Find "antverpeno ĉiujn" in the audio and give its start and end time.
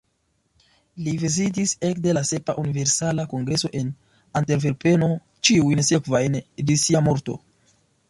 4.43-5.87